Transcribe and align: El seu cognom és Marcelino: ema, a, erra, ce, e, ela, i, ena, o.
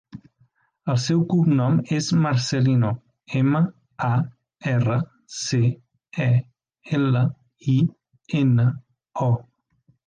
El 0.93 0.95
seu 1.01 1.19
cognom 1.33 1.75
és 1.97 2.07
Marcelino: 2.23 2.89
ema, 3.41 3.63
a, 4.09 4.11
erra, 4.73 4.99
ce, 5.43 5.63
e, 6.29 6.31
ela, 7.01 7.25
i, 7.77 7.81
ena, 8.45 8.69
o. 9.31 9.33